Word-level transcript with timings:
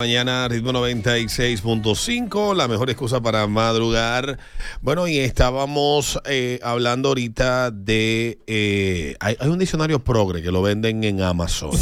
Mañana 0.00 0.46
ritmo 0.46 0.70
96.5, 0.70 2.54
la 2.54 2.68
mejor 2.68 2.88
excusa 2.88 3.20
para 3.20 3.48
madrugar. 3.48 4.38
Bueno, 4.80 5.08
y 5.08 5.18
estábamos 5.18 6.20
eh, 6.24 6.60
hablando 6.62 7.08
ahorita 7.08 7.72
de... 7.72 8.38
eh, 8.46 9.16
hay, 9.18 9.36
hay 9.40 9.48
un 9.48 9.58
diccionario 9.58 9.98
progre 9.98 10.40
que 10.40 10.52
lo 10.52 10.62
venden 10.62 11.02
en 11.02 11.20
Amazon. 11.20 11.72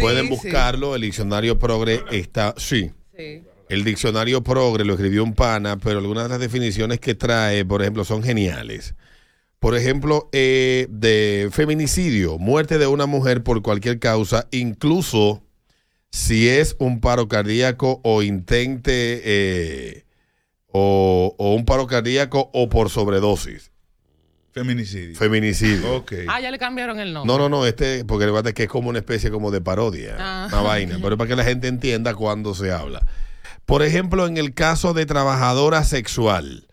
Pueden 0.00 0.28
buscarlo, 0.28 0.96
el 0.96 1.02
diccionario 1.02 1.56
progre 1.56 2.02
está... 2.10 2.52
Sí. 2.56 2.90
El 3.68 3.84
diccionario 3.84 4.42
progre 4.42 4.84
lo 4.84 4.94
escribió 4.94 5.22
un 5.22 5.34
pana, 5.34 5.76
pero 5.76 6.00
algunas 6.00 6.24
de 6.24 6.30
las 6.30 6.40
definiciones 6.40 6.98
que 6.98 7.14
trae, 7.14 7.64
por 7.64 7.80
ejemplo, 7.80 8.04
son 8.04 8.24
geniales. 8.24 8.96
Por 9.60 9.76
ejemplo, 9.76 10.28
eh, 10.32 10.88
de 10.90 11.48
feminicidio, 11.52 12.38
muerte 12.38 12.76
de 12.76 12.88
una 12.88 13.06
mujer 13.06 13.44
por 13.44 13.62
cualquier 13.62 14.00
causa, 14.00 14.48
incluso 14.50 15.45
si 16.16 16.48
es 16.48 16.76
un 16.78 17.00
paro 17.02 17.28
cardíaco 17.28 18.00
o 18.02 18.22
intente 18.22 19.20
eh, 19.22 20.06
o, 20.68 21.34
o 21.36 21.54
un 21.54 21.66
paro 21.66 21.86
cardíaco 21.86 22.50
o 22.54 22.70
por 22.70 22.88
sobredosis. 22.88 23.70
Feminicidio. 24.50 25.14
Feminicidio. 25.14 26.06
Ah, 26.28 26.40
ya 26.40 26.50
le 26.50 26.58
cambiaron 26.58 26.98
el 27.00 27.12
nombre. 27.12 27.30
No, 27.30 27.38
no, 27.38 27.50
no, 27.50 27.66
este, 27.66 28.06
porque 28.06 28.24
el 28.24 28.46
es 28.46 28.54
que 28.54 28.62
es 28.62 28.68
como 28.70 28.88
una 28.88 29.00
especie 29.00 29.30
como 29.30 29.50
de 29.50 29.60
parodia, 29.60 30.16
Ah. 30.18 30.46
una 30.50 30.62
vaina, 30.62 30.96
pero 31.02 31.16
es 31.16 31.18
para 31.18 31.28
que 31.28 31.36
la 31.36 31.44
gente 31.44 31.68
entienda 31.68 32.14
cuando 32.14 32.54
se 32.54 32.72
habla. 32.72 33.06
Por 33.66 33.82
ejemplo, 33.82 34.26
en 34.26 34.38
el 34.38 34.54
caso 34.54 34.94
de 34.94 35.04
trabajadora 35.04 35.84
sexual, 35.84 36.66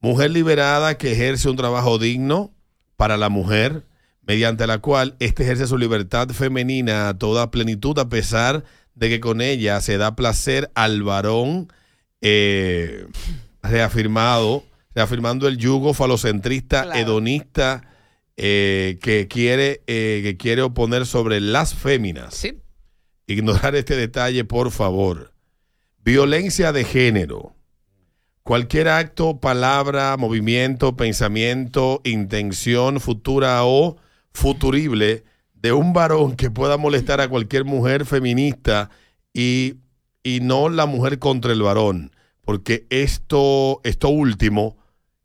mujer 0.00 0.32
liberada 0.32 0.98
que 0.98 1.12
ejerce 1.12 1.48
un 1.48 1.56
trabajo 1.56 2.00
digno 2.00 2.52
para 2.96 3.16
la 3.16 3.28
mujer, 3.28 3.84
mediante 4.22 4.66
la 4.66 4.78
cual 4.78 5.14
éste 5.20 5.44
ejerce 5.44 5.68
su 5.68 5.78
libertad 5.78 6.28
femenina 6.30 7.08
a 7.08 7.16
toda 7.16 7.52
plenitud, 7.52 7.96
a 8.00 8.08
pesar 8.08 8.64
de 8.98 9.08
que 9.08 9.20
con 9.20 9.40
ella 9.40 9.80
se 9.80 9.96
da 9.96 10.16
placer 10.16 10.70
al 10.74 11.02
varón 11.02 11.72
eh, 12.20 13.06
reafirmado, 13.62 14.64
reafirmando 14.94 15.46
el 15.46 15.56
yugo 15.56 15.94
falocentrista, 15.94 16.82
Claro. 16.82 16.98
hedonista, 17.00 17.84
eh, 18.36 18.98
que, 19.00 19.28
quiere, 19.28 19.82
eh, 19.86 20.20
que 20.24 20.36
quiere 20.36 20.62
oponer 20.62 21.06
sobre 21.06 21.40
las 21.40 21.74
féminas. 21.74 22.34
Sí. 22.34 22.58
Ignorar 23.26 23.76
este 23.76 23.94
detalle, 23.96 24.44
por 24.44 24.70
favor. 24.70 25.32
Violencia 26.02 26.72
de 26.72 26.84
género. 26.84 27.54
Cualquier 28.42 28.88
acto, 28.88 29.38
palabra, 29.40 30.16
movimiento, 30.16 30.96
pensamiento, 30.96 32.00
intención 32.04 32.98
futura 32.98 33.64
o 33.64 33.96
futurible 34.32 35.24
de 35.60 35.72
un 35.72 35.92
varón 35.92 36.36
que 36.36 36.50
pueda 36.50 36.76
molestar 36.76 37.20
a 37.20 37.28
cualquier 37.28 37.64
mujer 37.64 38.04
feminista 38.04 38.90
y, 39.32 39.76
y 40.22 40.40
no 40.40 40.68
la 40.68 40.86
mujer 40.86 41.18
contra 41.18 41.52
el 41.52 41.62
varón. 41.62 42.12
Porque 42.44 42.86
esto, 42.90 43.80
esto 43.84 44.08
último 44.08 44.78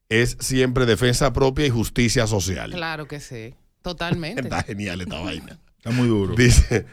es 0.10 0.38
siempre 0.40 0.86
defensa 0.86 1.34
propia 1.34 1.66
y 1.66 1.70
justicia 1.70 2.28
social. 2.28 2.72
Claro 2.72 3.08
que 3.08 3.20
sí. 3.20 3.56
Totalmente. 3.82 4.42
Está 4.42 4.64
genial 4.64 5.02
esta 5.02 5.20
vaina. 5.20 5.60
Está 5.78 5.92
muy 5.92 6.08
duro. 6.08 6.36
Dice, 6.36 6.86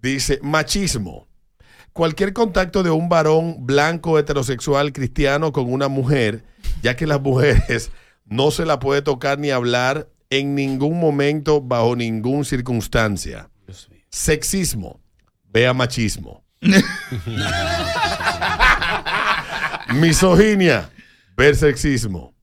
dice, 0.00 0.38
machismo. 0.42 1.26
Cualquier 1.92 2.32
contacto 2.32 2.82
de 2.82 2.90
un 2.90 3.08
varón 3.08 3.66
blanco, 3.66 4.18
heterosexual, 4.18 4.92
cristiano 4.92 5.52
con 5.52 5.72
una 5.72 5.88
mujer, 5.88 6.44
ya 6.82 6.96
que 6.96 7.06
las 7.06 7.20
mujeres 7.20 7.90
no 8.24 8.50
se 8.50 8.66
la 8.66 8.78
puede 8.78 9.00
tocar 9.00 9.38
ni 9.38 9.50
hablar 9.50 10.08
en 10.38 10.54
ningún 10.54 10.98
momento, 10.98 11.60
bajo 11.60 11.96
ninguna 11.96 12.44
circunstancia. 12.44 13.48
Sexismo. 14.10 15.00
Vea 15.52 15.72
machismo. 15.72 16.44
Misoginia. 19.94 20.90
Ver 21.36 21.56
sexismo. 21.56 22.34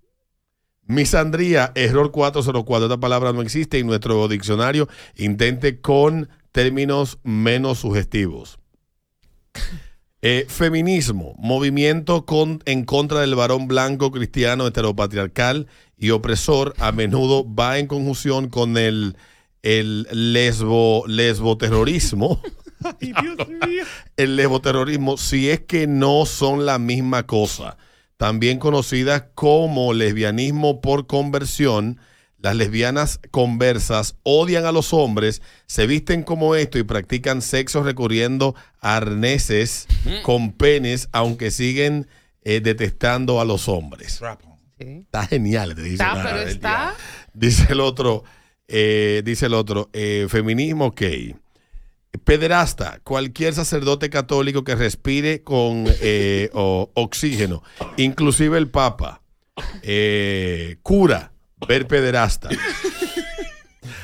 Misandría, 0.83 1.71
error 1.75 2.11
404. 2.11 2.85
Esta 2.85 2.99
palabra 2.99 3.33
no 3.33 3.41
existe 3.41 3.79
en 3.79 3.87
nuestro 3.87 4.27
diccionario. 4.27 4.87
Intente 5.15 5.79
con 5.79 6.29
términos 6.51 7.19
menos 7.23 7.79
sugestivos. 7.79 8.59
Eh, 10.23 10.45
feminismo, 10.47 11.33
movimiento 11.39 12.25
con- 12.27 12.61
en 12.65 12.85
contra 12.85 13.21
del 13.21 13.33
varón 13.33 13.67
blanco, 13.67 14.11
cristiano, 14.11 14.67
heteropatriarcal 14.67 15.65
y 15.97 16.11
opresor, 16.11 16.75
a 16.77 16.91
menudo 16.91 17.43
va 17.51 17.79
en 17.79 17.87
conjunción 17.87 18.47
con 18.49 18.77
el, 18.77 19.15
el 19.63 20.07
lesbo, 20.11 21.03
lesboterrorismo. 21.07 22.39
el 24.17 24.35
lesboterrorismo, 24.35 25.17
si 25.17 25.49
es 25.49 25.61
que 25.61 25.87
no 25.87 26.25
son 26.25 26.65
la 26.65 26.77
misma 26.77 27.25
cosa, 27.25 27.77
también 28.17 28.59
conocidas 28.59 29.23
como 29.33 29.93
lesbianismo 29.93 30.81
por 30.81 31.07
conversión. 31.07 31.99
Las 32.41 32.55
lesbianas 32.55 33.19
conversas 33.29 34.15
odian 34.23 34.65
a 34.65 34.71
los 34.71 34.93
hombres, 34.93 35.41
se 35.67 35.85
visten 35.85 36.23
como 36.23 36.55
esto 36.55 36.79
y 36.79 36.83
practican 36.83 37.41
sexo 37.43 37.83
recurriendo 37.83 38.55
a 38.79 38.97
arneses 38.97 39.87
con 40.23 40.51
penes, 40.51 41.07
aunque 41.11 41.51
siguen 41.51 42.07
eh, 42.43 42.59
detestando 42.59 43.39
a 43.41 43.45
los 43.45 43.69
hombres. 43.69 44.19
Sí. 44.79 44.85
Está 45.05 45.27
genial, 45.27 45.75
te 45.75 45.83
dice. 45.83 45.93
Está, 46.03 46.23
pero 46.23 46.37
está. 46.41 46.95
Dice 47.33 47.67
el 47.69 47.79
otro, 47.79 48.23
eh, 48.67 49.21
dice 49.23 49.45
el 49.45 49.53
otro, 49.53 49.89
eh, 49.93 50.25
feminismo, 50.27 50.87
ok. 50.87 51.01
Pederasta, 52.23 52.99
cualquier 53.03 53.53
sacerdote 53.53 54.09
católico 54.09 54.63
que 54.63 54.75
respire 54.75 55.43
con 55.43 55.85
eh, 56.01 56.49
o- 56.53 56.89
oxígeno, 56.95 57.63
inclusive 57.97 58.57
el 58.57 58.69
Papa. 58.69 59.21
Eh, 59.83 60.77
cura, 60.81 61.31
ver 61.67 61.87
pederasta. 61.87 62.49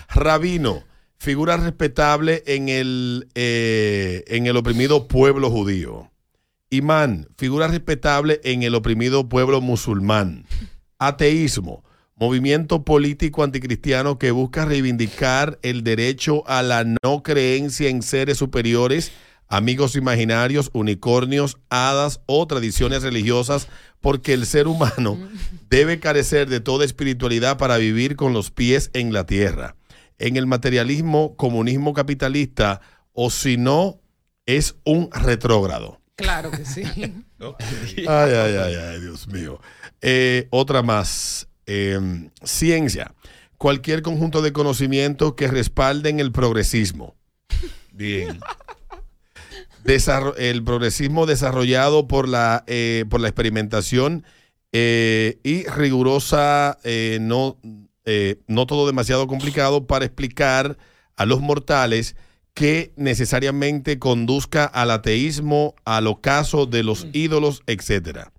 Rabino, 0.09 0.83
figura 1.17 1.57
respetable 1.57 2.43
en 2.47 2.69
el, 2.69 3.27
eh, 3.35 4.23
en 4.27 4.47
el 4.47 4.57
oprimido 4.57 5.07
pueblo 5.07 5.49
judío. 5.49 6.11
Imán, 6.69 7.27
figura 7.37 7.67
respetable 7.67 8.41
en 8.43 8.63
el 8.63 8.75
oprimido 8.75 9.29
pueblo 9.29 9.61
musulmán. 9.61 10.45
Ateísmo, 10.99 11.83
movimiento 12.15 12.83
político 12.83 13.43
anticristiano 13.43 14.17
que 14.17 14.31
busca 14.31 14.65
reivindicar 14.65 15.59
el 15.61 15.83
derecho 15.83 16.43
a 16.47 16.63
la 16.63 16.83
no 16.83 17.23
creencia 17.23 17.89
en 17.89 18.01
seres 18.01 18.37
superiores, 18.37 19.11
amigos 19.47 19.95
imaginarios, 19.95 20.69
unicornios, 20.73 21.57
hadas 21.69 22.21
o 22.25 22.45
tradiciones 22.47 23.03
religiosas, 23.03 23.67
porque 24.01 24.33
el 24.33 24.45
ser 24.45 24.67
humano 24.67 25.17
debe 25.69 25.99
carecer 25.99 26.49
de 26.49 26.59
toda 26.59 26.85
espiritualidad 26.85 27.57
para 27.57 27.77
vivir 27.77 28.15
con 28.15 28.33
los 28.33 28.51
pies 28.51 28.89
en 28.93 29.13
la 29.13 29.25
tierra. 29.25 29.75
En 30.19 30.35
el 30.35 30.47
materialismo, 30.47 31.35
comunismo 31.35 31.93
capitalista, 31.93 32.81
o 33.13 33.29
si 33.29 33.57
no, 33.57 34.01
es 34.45 34.75
un 34.83 35.09
retrógrado. 35.11 36.01
Claro 36.15 36.49
que 36.51 36.65
sí. 36.65 36.83
Ay, 37.39 38.05
ay, 38.07 38.55
ay, 38.55 38.73
ay, 38.73 38.99
Dios 38.99 39.27
mío. 39.27 39.61
Eh, 40.01 40.47
otra 40.49 40.81
más. 40.81 41.47
Eh, 41.67 42.29
ciencia. 42.43 43.13
Cualquier 43.59 44.01
conjunto 44.01 44.41
de 44.41 44.51
conocimientos 44.53 45.35
que 45.35 45.47
respalden 45.47 46.19
el 46.19 46.31
progresismo. 46.31 47.15
Bien. 47.91 48.39
El 49.85 50.63
progresismo 50.63 51.25
desarrollado 51.25 52.07
por 52.07 52.27
la, 52.27 52.63
eh, 52.67 53.05
por 53.09 53.21
la 53.21 53.27
experimentación 53.27 54.25
eh, 54.71 55.39
y 55.43 55.65
rigurosa, 55.67 56.77
eh, 56.83 57.19
no, 57.21 57.57
no 58.47 58.67
todo 58.67 58.87
demasiado 58.87 59.27
complicado 59.27 59.87
para 59.87 60.05
explicar 60.05 60.77
a 61.15 61.25
los 61.25 61.41
mortales 61.41 62.15
que 62.53 62.91
necesariamente 62.95 63.99
conduzca 63.99 64.65
al 64.65 64.91
ateísmo, 64.91 65.75
al 65.85 66.07
ocaso 66.07 66.65
de 66.65 66.83
los 66.83 67.07
ídolos, 67.13 67.61
etc. 67.67 68.29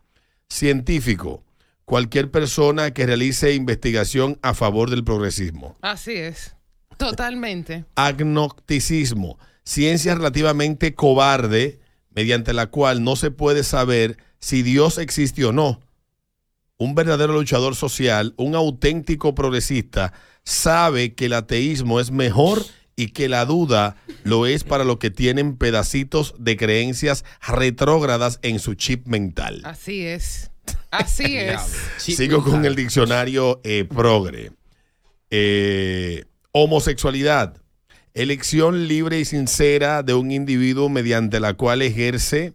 Científico, 0.49 1.44
cualquier 1.85 2.31
persona 2.31 2.93
que 2.93 3.06
realice 3.06 3.55
investigación 3.55 4.38
a 4.43 4.55
favor 4.55 4.90
del 4.90 5.05
progresismo. 5.05 5.76
Así 5.82 6.12
es. 6.12 6.56
Totalmente. 6.99 7.85
Agnosticismo, 7.94 9.38
ciencia 9.69 10.15
relativamente 10.15 10.94
cobarde 10.94 11.79
mediante 12.15 12.55
la 12.55 12.69
cual 12.69 13.05
no 13.05 13.17
se 13.17 13.31
puede 13.31 13.62
saber 13.62 14.17
si 14.38 14.62
Dios 14.62 14.97
existe 14.97 15.44
o 15.44 15.53
no. 15.53 15.82
Un 16.79 16.94
verdadero 16.94 17.35
luchador 17.35 17.76
social, 17.76 18.32
un 18.38 18.55
auténtico 18.55 19.35
progresista, 19.35 20.15
sabe 20.43 21.12
que 21.15 21.26
el 21.26 21.35
ateísmo 21.35 22.00
es 22.00 22.11
mejor 22.11 22.65
y 22.97 23.09
que 23.09 23.29
la 23.29 23.44
duda 23.44 23.97
lo 24.25 24.47
es 24.47 24.65
para 24.65 24.85
los 24.85 24.97
que 24.97 25.11
tienen 25.11 25.59
pedacitos 25.59 26.35
de 26.38 26.56
creencias 26.56 27.26
retrógradas 27.47 28.38
en 28.41 28.61
su 28.61 28.75
chip 28.75 29.06
mental. 29.06 29.61
Así 29.64 30.06
es. 30.06 30.50
Así 30.91 31.37
es. 31.37 31.61
Sigo 31.99 32.43
con 32.43 32.64
el 32.64 32.75
diccionario 32.75 33.61
eh, 33.64 33.85
progre. 33.85 34.50
Eh, 35.31 36.25
homosexualidad. 36.53 37.61
Elección 38.14 38.88
libre 38.88 39.20
y 39.20 39.25
sincera 39.25 40.02
de 40.02 40.14
un 40.14 40.31
individuo 40.31 40.88
mediante 40.88 41.40
la 41.40 41.55
cual 41.55 41.82
ejerce 41.82 42.55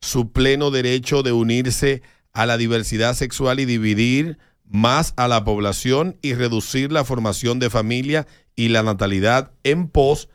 su 0.00 0.32
pleno 0.32 0.70
derecho 0.70 1.22
de 1.22 1.32
unirse 1.32 2.02
a 2.32 2.46
la 2.46 2.56
diversidad 2.56 3.14
sexual 3.14 3.60
y 3.60 3.64
dividir 3.64 4.38
más 4.64 5.14
a 5.16 5.28
la 5.28 5.44
población 5.44 6.18
y 6.22 6.34
reducir 6.34 6.92
la 6.92 7.04
formación 7.04 7.58
de 7.58 7.70
familia 7.70 8.26
y 8.54 8.68
la 8.68 8.82
natalidad 8.82 9.52
en 9.64 9.88
pos 9.88 10.28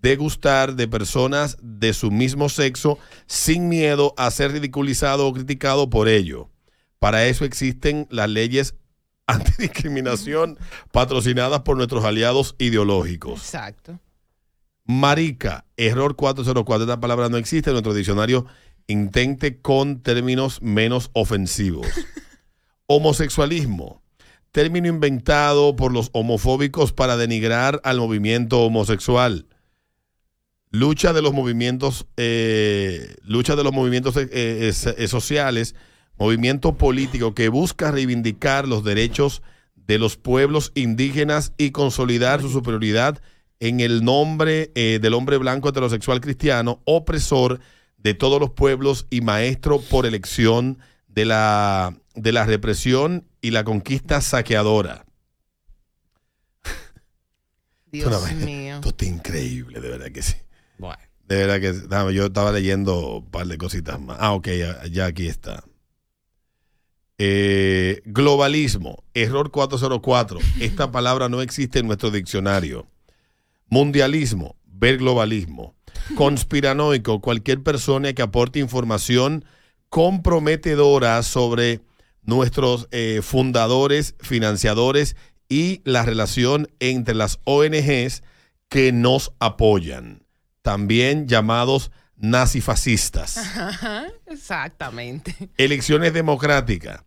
de 0.00 0.16
gustar 0.16 0.74
de 0.74 0.86
personas 0.88 1.56
de 1.62 1.94
su 1.94 2.10
mismo 2.10 2.48
sexo 2.48 2.98
sin 3.26 3.68
miedo 3.68 4.14
a 4.16 4.30
ser 4.30 4.52
ridiculizado 4.52 5.26
o 5.26 5.32
criticado 5.32 5.88
por 5.88 6.08
ello. 6.08 6.50
Para 6.98 7.26
eso 7.26 7.44
existen 7.44 8.06
las 8.10 8.28
leyes 8.28 8.74
antidiscriminación 9.26 10.58
patrocinadas 10.92 11.60
por 11.60 11.76
nuestros 11.76 12.04
aliados 12.04 12.54
ideológicos. 12.58 13.40
Exacto. 13.40 13.98
Marica, 14.84 15.64
error 15.76 16.14
404. 16.14 16.84
Esta 16.84 17.00
palabra 17.00 17.28
no 17.28 17.38
existe 17.38 17.70
en 17.70 17.74
nuestro 17.74 17.94
diccionario. 17.94 18.46
Intente 18.86 19.60
con 19.60 20.02
términos 20.02 20.60
menos 20.60 21.10
ofensivos. 21.14 21.86
Homosexualismo, 22.86 24.02
término 24.52 24.88
inventado 24.88 25.74
por 25.74 25.90
los 25.90 26.10
homofóbicos 26.12 26.92
para 26.92 27.16
denigrar 27.16 27.80
al 27.82 27.98
movimiento 27.98 28.60
homosexual. 28.60 29.46
Lucha 30.70 31.14
de 31.14 31.22
los 31.22 31.32
movimientos, 31.32 32.06
eh, 32.18 33.16
lucha 33.22 33.56
de 33.56 33.64
los 33.64 33.72
movimientos 33.72 34.16
eh, 34.18 34.28
eh, 34.32 34.72
eh, 34.98 35.08
sociales, 35.08 35.74
movimiento 36.18 36.74
político 36.74 37.34
que 37.34 37.48
busca 37.48 37.90
reivindicar 37.90 38.68
los 38.68 38.84
derechos 38.84 39.42
de 39.74 39.98
los 39.98 40.16
pueblos 40.16 40.72
indígenas 40.74 41.52
y 41.58 41.70
consolidar 41.70 42.40
su 42.40 42.50
superioridad 42.50 43.20
en 43.60 43.80
el 43.80 44.04
nombre 44.04 44.70
eh, 44.74 44.98
del 45.00 45.14
hombre 45.14 45.38
blanco 45.38 45.68
heterosexual 45.68 46.20
cristiano, 46.20 46.80
opresor 46.84 47.60
de 47.98 48.14
todos 48.14 48.40
los 48.40 48.50
pueblos 48.50 49.06
y 49.10 49.20
maestro 49.20 49.80
por 49.80 50.06
elección 50.06 50.78
de 51.08 51.24
la, 51.24 51.96
de 52.14 52.32
la 52.32 52.44
represión 52.44 53.26
y 53.40 53.50
la 53.50 53.64
conquista 53.64 54.20
saqueadora. 54.20 55.06
Dios 57.86 58.12
Esto 58.12 58.44
mío. 58.44 58.74
Esto 58.74 58.88
está 58.88 59.04
increíble, 59.06 59.80
de 59.80 59.88
verdad 59.88 60.10
que 60.10 60.22
sí. 60.22 60.34
Bueno. 60.78 60.98
De 61.26 61.36
verdad 61.36 61.60
que 61.60 61.72
déjame, 61.72 62.12
yo 62.12 62.26
estaba 62.26 62.52
leyendo 62.52 63.18
un 63.18 63.30
par 63.30 63.46
de 63.46 63.56
cositas 63.56 63.98
más. 64.00 64.18
Ah, 64.20 64.32
ok, 64.32 64.48
ya, 64.48 64.84
ya 64.86 65.06
aquí 65.06 65.26
está. 65.26 65.64
Eh, 67.26 68.02
globalismo, 68.04 69.02
error 69.14 69.50
404. 69.50 70.40
Esta 70.60 70.92
palabra 70.92 71.30
no 71.30 71.40
existe 71.40 71.78
en 71.78 71.86
nuestro 71.86 72.10
diccionario. 72.10 72.86
Mundialismo, 73.68 74.56
ver 74.66 74.98
globalismo. 74.98 75.74
Conspiranoico, 76.16 77.22
cualquier 77.22 77.62
persona 77.62 78.12
que 78.12 78.20
aporte 78.20 78.58
información 78.58 79.46
comprometedora 79.88 81.22
sobre 81.22 81.80
nuestros 82.24 82.88
eh, 82.90 83.20
fundadores, 83.22 84.16
financiadores 84.20 85.16
y 85.48 85.80
la 85.84 86.02
relación 86.04 86.68
entre 86.78 87.14
las 87.14 87.38
ONGs 87.44 88.22
que 88.68 88.92
nos 88.92 89.32
apoyan, 89.38 90.26
también 90.60 91.26
llamados 91.26 91.90
nazifascistas. 92.18 93.38
Ajá, 93.38 94.08
exactamente. 94.26 95.34
Elecciones 95.56 96.12
democráticas. 96.12 97.02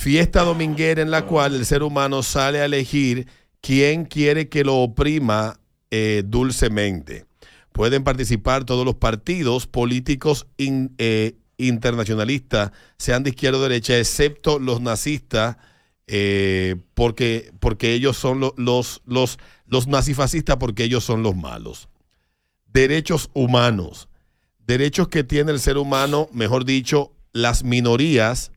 Fiesta 0.00 0.44
dominguera 0.44 1.02
en 1.02 1.10
la 1.10 1.26
cual 1.26 1.54
el 1.54 1.66
ser 1.66 1.82
humano 1.82 2.22
sale 2.22 2.62
a 2.62 2.64
elegir 2.64 3.26
quién 3.60 4.06
quiere 4.06 4.48
que 4.48 4.64
lo 4.64 4.76
oprima 4.78 5.60
eh, 5.90 6.22
dulcemente. 6.24 7.26
Pueden 7.72 8.02
participar 8.02 8.64
todos 8.64 8.86
los 8.86 8.94
partidos 8.94 9.66
políticos 9.66 10.46
eh, 10.56 11.34
internacionalistas, 11.58 12.70
sean 12.96 13.24
de 13.24 13.30
izquierda 13.30 13.58
o 13.58 13.62
derecha, 13.62 13.98
excepto 13.98 14.58
los 14.58 14.80
nazistas, 14.80 15.58
eh, 16.06 16.76
porque, 16.94 17.52
porque 17.60 17.92
ellos 17.92 18.16
son 18.16 18.40
lo- 18.40 18.54
los, 18.56 19.02
los, 19.04 19.38
los 19.66 19.86
nazifascistas, 19.86 20.56
porque 20.56 20.84
ellos 20.84 21.04
son 21.04 21.22
los 21.22 21.36
malos. 21.36 21.90
Derechos 22.72 23.28
humanos 23.34 24.08
derechos 24.66 25.08
que 25.08 25.24
tiene 25.24 25.52
el 25.52 25.60
ser 25.60 25.76
humano, 25.76 26.30
mejor 26.32 26.64
dicho, 26.64 27.12
las 27.34 27.64
minorías. 27.64 28.50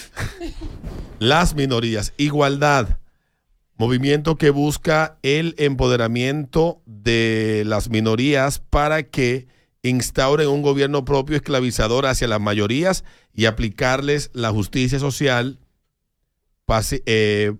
las 1.18 1.54
minorías. 1.54 2.12
Igualdad. 2.16 2.98
Movimiento 3.76 4.36
que 4.36 4.50
busca 4.50 5.18
el 5.22 5.54
empoderamiento 5.58 6.82
de 6.86 7.64
las 7.66 7.88
minorías 7.90 8.58
para 8.60 9.02
que 9.02 9.48
instauren 9.82 10.48
un 10.48 10.62
gobierno 10.62 11.04
propio 11.04 11.36
esclavizador 11.36 12.06
hacia 12.06 12.28
las 12.28 12.40
mayorías 12.40 13.02
y 13.34 13.46
aplicarles 13.46 14.30
la 14.34 14.50
justicia 14.50 15.00
social, 15.00 15.58
paci- 16.66 17.02
eh, 17.06 17.54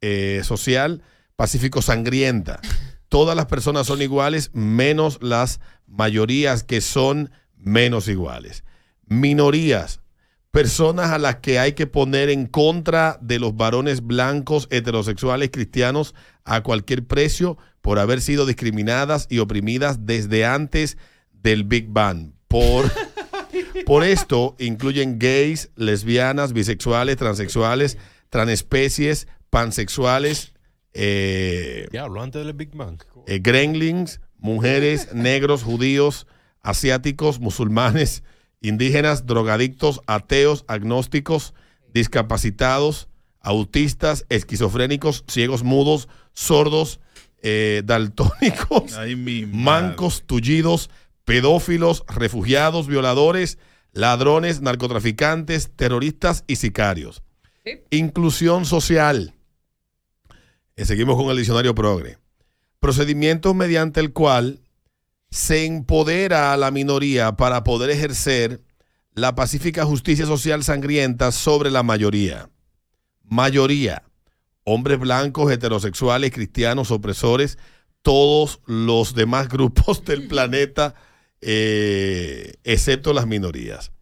eh, 0.00 0.40
social 0.42 1.02
pacífico 1.36 1.82
sangrienta. 1.82 2.60
Todas 3.08 3.36
las 3.36 3.46
personas 3.46 3.86
son 3.86 4.02
iguales, 4.02 4.50
menos 4.52 5.18
las 5.22 5.60
mayorías 5.86 6.64
que 6.64 6.80
son 6.80 7.30
menos 7.56 8.08
iguales. 8.08 8.64
Minorías, 9.06 10.00
personas 10.50 11.10
a 11.10 11.18
las 11.18 11.36
que 11.36 11.58
hay 11.58 11.72
que 11.72 11.86
poner 11.86 12.28
en 12.30 12.46
contra 12.46 13.18
de 13.20 13.38
los 13.38 13.56
varones 13.56 14.04
blancos, 14.04 14.66
heterosexuales, 14.70 15.50
cristianos, 15.52 16.14
a 16.44 16.62
cualquier 16.62 17.06
precio 17.06 17.56
por 17.80 17.98
haber 17.98 18.20
sido 18.20 18.46
discriminadas 18.46 19.26
y 19.30 19.38
oprimidas 19.38 20.06
desde 20.06 20.44
antes 20.44 20.98
del 21.32 21.64
Big 21.64 21.88
Bang. 21.88 22.32
Por, 22.48 22.90
por 23.86 24.04
esto 24.04 24.56
incluyen 24.58 25.18
gays, 25.18 25.70
lesbianas, 25.76 26.52
bisexuales, 26.52 27.16
transexuales, 27.16 27.98
transespecies, 28.28 29.28
pansexuales, 29.50 30.52
eh, 30.92 31.86
Diablo, 31.92 32.20
antes 32.22 32.44
del 32.44 32.54
Big 32.54 32.74
Bang. 32.74 33.00
eh, 33.26 33.38
gremlins, 33.40 34.20
mujeres, 34.38 35.14
negros, 35.14 35.62
judíos, 35.62 36.26
asiáticos, 36.62 37.38
musulmanes, 37.38 38.24
indígenas, 38.60 39.26
drogadictos, 39.26 40.00
ateos, 40.06 40.64
agnósticos, 40.68 41.54
discapacitados, 41.92 43.08
autistas, 43.40 44.26
esquizofrénicos, 44.28 45.24
ciegos 45.28 45.62
mudos, 45.62 46.08
sordos, 46.34 47.00
eh, 47.42 47.82
daltónicos, 47.86 48.94
Ay, 48.94 49.16
mancos, 49.52 50.24
tullidos, 50.26 50.90
pedófilos, 51.24 52.04
refugiados, 52.08 52.86
violadores, 52.86 53.58
ladrones, 53.92 54.60
narcotraficantes, 54.60 55.70
terroristas 55.74 56.44
y 56.46 56.56
sicarios. 56.56 57.22
Sí. 57.64 57.80
Inclusión 57.90 58.64
social. 58.64 59.34
Eh, 60.76 60.84
seguimos 60.84 61.16
con 61.16 61.30
el 61.30 61.36
diccionario 61.36 61.74
progre. 61.74 62.18
Procedimiento 62.78 63.52
mediante 63.52 64.00
el 64.00 64.12
cual 64.12 64.60
se 65.30 65.64
empodera 65.64 66.52
a 66.52 66.56
la 66.56 66.70
minoría 66.70 67.32
para 67.36 67.62
poder 67.62 67.90
ejercer 67.90 68.62
la 69.14 69.34
pacífica 69.34 69.84
justicia 69.84 70.26
social 70.26 70.64
sangrienta 70.64 71.32
sobre 71.32 71.70
la 71.70 71.82
mayoría. 71.82 72.50
Mayoría. 73.24 74.02
Hombres 74.64 74.98
blancos, 74.98 75.50
heterosexuales, 75.50 76.32
cristianos, 76.32 76.90
opresores, 76.90 77.58
todos 78.02 78.60
los 78.66 79.14
demás 79.14 79.48
grupos 79.50 80.04
del 80.04 80.28
planeta, 80.28 80.94
eh, 81.40 82.54
excepto 82.64 83.12
las 83.12 83.26
minorías. 83.26 83.92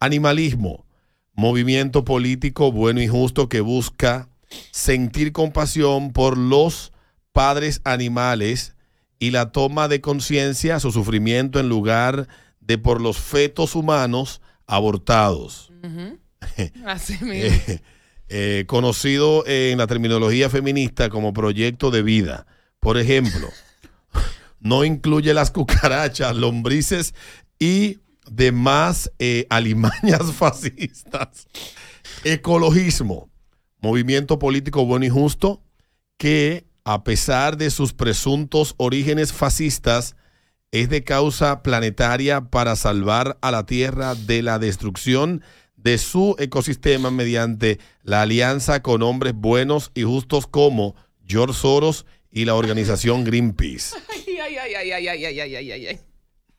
Animalismo, 0.00 0.86
movimiento 1.32 2.04
político 2.04 2.72
bueno 2.72 3.00
y 3.00 3.08
justo 3.08 3.48
que 3.48 3.60
busca 3.60 4.28
sentir 4.70 5.32
compasión 5.32 6.12
por 6.12 6.36
los 6.38 6.92
padres 7.32 7.80
animales 7.84 8.73
y 9.18 9.30
la 9.30 9.52
toma 9.52 9.88
de 9.88 10.00
conciencia, 10.00 10.80
su 10.80 10.92
sufrimiento 10.92 11.60
en 11.60 11.68
lugar 11.68 12.28
de 12.60 12.78
por 12.78 13.00
los 13.00 13.18
fetos 13.18 13.74
humanos 13.74 14.40
abortados. 14.66 15.72
Así 16.84 17.12
mismo. 17.24 17.32
Eh, 17.32 17.82
eh, 18.28 18.64
conocido 18.66 19.46
en 19.46 19.78
la 19.78 19.86
terminología 19.86 20.48
feminista 20.48 21.10
como 21.10 21.32
proyecto 21.32 21.90
de 21.90 22.02
vida. 22.02 22.46
Por 22.80 22.98
ejemplo, 22.98 23.48
no 24.60 24.84
incluye 24.84 25.34
las 25.34 25.50
cucarachas, 25.50 26.34
lombrices 26.34 27.14
y 27.58 27.98
demás 28.30 29.12
eh, 29.18 29.46
alimañas 29.50 30.32
fascistas. 30.36 31.46
Ecologismo, 32.24 33.30
movimiento 33.80 34.38
político 34.38 34.86
bueno 34.86 35.04
y 35.04 35.10
justo 35.10 35.62
que, 36.16 36.66
a 36.84 37.02
pesar 37.02 37.56
de 37.56 37.70
sus 37.70 37.92
presuntos 37.92 38.74
orígenes 38.76 39.32
fascistas, 39.32 40.16
es 40.70 40.88
de 40.88 41.04
causa 41.04 41.62
planetaria 41.62 42.50
para 42.50 42.76
salvar 42.76 43.38
a 43.40 43.50
la 43.50 43.64
Tierra 43.64 44.14
de 44.14 44.42
la 44.42 44.58
destrucción 44.58 45.42
de 45.76 45.98
su 45.98 46.34
ecosistema 46.38 47.10
mediante 47.10 47.78
la 48.02 48.22
alianza 48.22 48.82
con 48.82 49.02
hombres 49.02 49.34
buenos 49.34 49.92
y 49.94 50.02
justos 50.02 50.46
como 50.46 50.96
George 51.26 51.54
Soros 51.54 52.06
y 52.30 52.44
la 52.44 52.54
organización 52.54 53.24
Greenpeace. 53.24 53.96
Ay, 54.46 54.56
ay, 54.58 54.74
ay, 54.92 54.92
ay, 54.92 55.24
ay, 55.24 55.56
ay, 55.56 55.70
ay, 55.70 55.86
ay. 55.86 56.00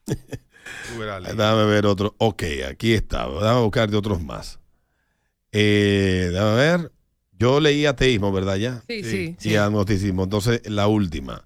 Dame 1.36 1.66
ver 1.66 1.86
otro. 1.86 2.16
Ok, 2.18 2.44
aquí 2.68 2.94
está. 2.94 3.28
Dame 3.28 3.62
buscar 3.62 3.90
de 3.90 3.98
otros 3.98 4.22
más. 4.22 4.60
Eh, 5.52 6.32
dame 6.34 6.56
ver. 6.56 6.92
Yo 7.38 7.60
leí 7.60 7.86
ateísmo, 7.86 8.32
¿verdad? 8.32 8.56
Ya. 8.56 8.84
Sí, 8.88 9.04
sí, 9.04 9.36
Y 9.40 9.50
sí. 9.50 9.56
agnosticismo. 9.56 10.24
Entonces, 10.24 10.62
la 10.66 10.88
última. 10.88 11.46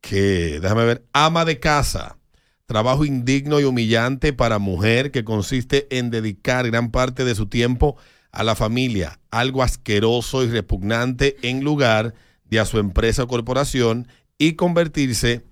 Que, 0.00 0.60
déjame 0.60 0.84
ver. 0.84 1.04
Ama 1.12 1.44
de 1.44 1.60
casa. 1.60 2.18
Trabajo 2.66 3.04
indigno 3.04 3.60
y 3.60 3.64
humillante 3.64 4.32
para 4.32 4.58
mujer 4.58 5.10
que 5.10 5.24
consiste 5.24 5.86
en 5.96 6.10
dedicar 6.10 6.66
gran 6.66 6.90
parte 6.90 7.24
de 7.24 7.34
su 7.34 7.46
tiempo 7.46 7.96
a 8.32 8.42
la 8.42 8.54
familia. 8.54 9.20
Algo 9.30 9.62
asqueroso 9.62 10.42
y 10.44 10.48
repugnante 10.48 11.36
en 11.42 11.62
lugar 11.62 12.14
de 12.44 12.60
a 12.60 12.64
su 12.64 12.78
empresa 12.78 13.24
o 13.24 13.28
corporación 13.28 14.08
y 14.38 14.54
convertirse 14.54 15.44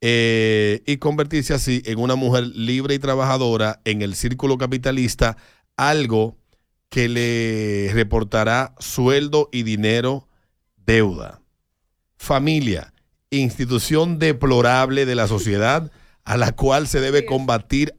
eh, 0.00 0.82
y 0.84 0.96
convertirse 0.96 1.54
así 1.54 1.82
en 1.84 2.00
una 2.00 2.16
mujer 2.16 2.44
libre 2.46 2.94
y 2.94 2.98
trabajadora 2.98 3.80
en 3.84 4.02
el 4.02 4.16
círculo 4.16 4.58
capitalista, 4.58 5.36
algo 5.76 6.36
que 6.92 7.08
le 7.08 7.88
reportará 7.94 8.74
sueldo 8.78 9.48
y 9.50 9.62
dinero, 9.62 10.28
deuda. 10.76 11.40
Familia, 12.18 12.92
institución 13.30 14.18
deplorable 14.18 15.06
de 15.06 15.14
la 15.14 15.26
sociedad 15.26 15.90
a 16.24 16.36
la 16.36 16.52
cual 16.52 16.86
se 16.86 17.00
debe 17.00 17.24
combatir 17.24 17.94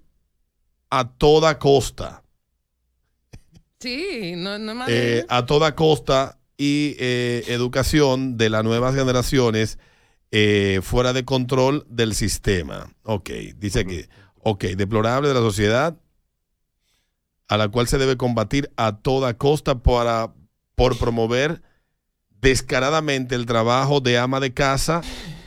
a 0.91 1.09
toda 1.09 1.57
costa. 1.57 2.21
Sí, 3.79 4.35
no, 4.37 4.59
no 4.59 4.75
más. 4.75 4.89
Eh, 4.91 5.25
a 5.27 5.47
toda 5.47 5.73
costa 5.73 6.37
y 6.55 6.95
eh, 6.99 7.45
educación 7.47 8.37
de 8.37 8.51
las 8.51 8.63
nuevas 8.63 8.93
generaciones 8.93 9.79
eh, 10.29 10.81
fuera 10.83 11.13
de 11.13 11.25
control 11.25 11.83
del 11.89 12.13
sistema. 12.13 12.93
Ok, 13.01 13.31
dice 13.57 13.79
aquí, 13.79 14.05
ok, 14.43 14.65
deplorable 14.65 15.29
de 15.29 15.33
la 15.33 15.39
sociedad 15.39 15.97
a 17.53 17.57
la 17.57 17.69
cual 17.69 17.87
se 17.87 17.99
debe 17.99 18.17
combatir 18.17 18.71
a 18.77 18.97
toda 18.97 19.37
costa 19.37 19.83
para, 19.83 20.33
por 20.73 20.97
promover 20.97 21.61
descaradamente 22.41 23.35
el 23.35 23.45
trabajo 23.45 23.99
de 23.99 24.17
ama 24.17 24.39
de 24.39 24.55
casa, 24.55 25.01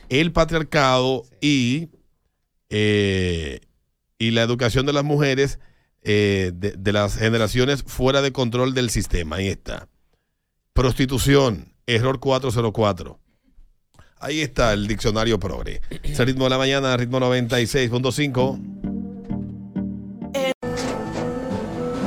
el 0.09 0.31
patriarcado 0.31 1.25
y, 1.41 1.89
eh, 2.71 3.59
y 4.21 4.31
la 4.31 4.43
educación 4.43 4.87
de 4.87 4.93
las 4.93 5.03
mujeres 5.03 5.59
eh, 6.03 6.53
de, 6.55 6.75
de 6.79 6.93
las 6.93 7.17
generaciones 7.17 7.83
fuera 7.83 8.23
de 8.23 8.31
control 8.31 8.73
del 8.73 8.91
sistema. 8.91 9.37
Ahí 9.37 9.49
está. 9.49 9.89
Prostitución, 10.75 11.75
error 11.89 12.21
404. 12.21 13.19
Ahí 14.19 14.43
está 14.43 14.73
el 14.73 14.87
diccionario 14.87 15.41
progre. 15.41 15.81
Es 16.05 16.21
el 16.21 16.27
ritmo 16.27 16.45
de 16.45 16.51
la 16.51 16.59
mañana, 16.59 16.97
ritmo 16.97 17.19
96.5. 17.19 18.76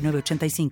8985. 0.00 0.70